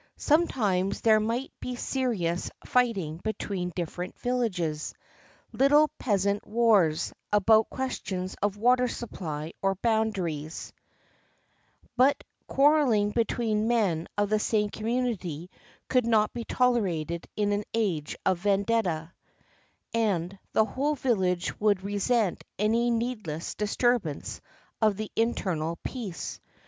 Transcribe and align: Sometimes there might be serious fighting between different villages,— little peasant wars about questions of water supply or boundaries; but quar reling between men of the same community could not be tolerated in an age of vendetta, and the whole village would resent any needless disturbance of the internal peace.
Sometimes 0.17 1.01
there 1.01 1.19
might 1.19 1.51
be 1.59 1.75
serious 1.75 2.49
fighting 2.65 3.17
between 3.23 3.71
different 3.75 4.17
villages,— 4.17 4.95
little 5.51 5.89
peasant 5.99 6.43
wars 6.47 7.13
about 7.31 7.69
questions 7.69 8.35
of 8.41 8.57
water 8.57 8.87
supply 8.87 9.53
or 9.61 9.75
boundaries; 9.75 10.73
but 11.95 12.23
quar 12.47 12.77
reling 12.83 13.11
between 13.13 13.67
men 13.67 14.07
of 14.17 14.31
the 14.31 14.39
same 14.39 14.71
community 14.71 15.51
could 15.87 16.07
not 16.07 16.33
be 16.33 16.45
tolerated 16.45 17.27
in 17.35 17.51
an 17.51 17.63
age 17.75 18.15
of 18.25 18.39
vendetta, 18.39 19.13
and 19.93 20.39
the 20.53 20.65
whole 20.65 20.95
village 20.95 21.59
would 21.59 21.83
resent 21.83 22.43
any 22.57 22.89
needless 22.89 23.53
disturbance 23.53 24.41
of 24.81 24.97
the 24.97 25.11
internal 25.15 25.77
peace. 25.83 26.39